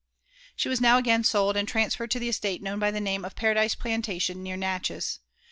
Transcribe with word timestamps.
She 0.55 0.67
was 0.67 0.81
now 0.81 0.97
again 0.97 1.23
sold, 1.23 1.55
and 1.55 1.67
transferred 1.67 2.09
to 2.09 2.17
the 2.17 2.27
estate 2.29 2.63
known 2.63 2.79
by 2.79 2.89
the 2.89 2.99
name 2.99 3.23
of 3.23 3.35
Paradise 3.35 3.75
Plantation, 3.75 4.41
near 4.41 4.57
Natchez. 4.57 5.19